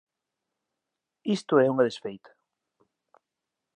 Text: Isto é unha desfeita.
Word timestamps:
Isto 1.37 1.53
é 1.63 1.67
unha 1.73 1.87
desfeita. 1.89 2.31